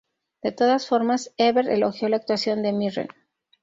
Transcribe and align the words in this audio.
De 0.41 0.51
todas 0.51 0.87
formas, 0.87 1.31
Ebert 1.37 1.69
elogió 1.69 2.09
la 2.09 2.15
actuación 2.17 2.63
de 2.63 2.73
Mirren. 2.73 3.07